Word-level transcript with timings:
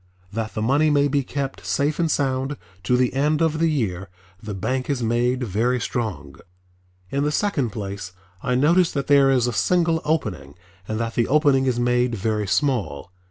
That 0.33 0.55
the 0.55 0.63
money 0.63 0.89
may 0.89 1.07
be 1.07 1.21
kept 1.23 1.63
safe 1.63 1.99
and 1.99 2.09
sound 2.09 2.57
to 2.85 2.97
the 2.97 3.13
end 3.13 3.39
of 3.39 3.59
the 3.59 3.69
year 3.69 4.09
the 4.41 4.55
bank 4.55 4.89
is 4.89 5.03
made 5.03 5.43
very 5.43 5.79
strong. 5.79 6.37
In 7.11 7.23
the 7.23 7.31
second 7.31 7.69
place 7.69 8.11
I 8.41 8.55
notice 8.55 8.91
that 8.93 9.05
there 9.05 9.29
is 9.29 9.45
a 9.45 9.53
single 9.53 10.01
opening 10.03 10.55
and 10.87 10.99
that 10.99 11.13
the 11.13 11.27
opening 11.27 11.67
is 11.67 11.79
made 11.79 12.15
very 12.15 12.47
small. 12.47 13.11